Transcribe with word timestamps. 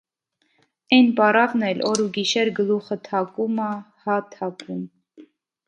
Էն 0.95 1.11
պառավն 1.19 1.65
էլ 1.67 1.83
օր 1.91 2.01
ու 2.05 2.09
գիշեր 2.17 2.51
գլուխը 2.61 2.99
թակում 3.11 3.63
ա, 3.69 3.71
հա՛ 4.07 4.19
թակում: 4.35 4.85